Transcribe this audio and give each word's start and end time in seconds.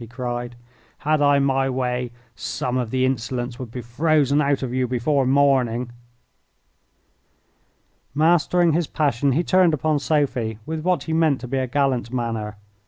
he 0.00 0.06
cried. 0.08 0.56
"Had 0.98 1.22
I 1.22 1.38
my 1.38 1.70
way 1.70 2.10
some 2.34 2.76
of 2.76 2.90
the 2.90 3.04
insolence 3.06 3.56
would 3.60 3.70
be 3.70 3.80
frozen 3.82 4.42
out 4.42 4.64
of 4.64 4.74
you 4.74 4.88
before 4.88 5.24
morning." 5.24 5.92
Mastering 8.12 8.72
his 8.72 8.88
passion, 8.88 9.30
he 9.30 9.44
turned 9.44 9.74
upon 9.74 10.00
Sophie 10.00 10.58
with 10.66 10.80
what 10.80 11.04
he 11.04 11.12
meant 11.12 11.40
to 11.42 11.46
be 11.46 11.58
a 11.58 11.68
gallant 11.68 12.12
manner. 12.12 12.56